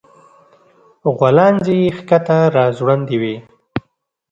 غولانځې 1.17 1.75
يې 1.83 1.89
ښکته 1.97 2.37
راځوړندې 2.57 3.15
وې 3.21 3.35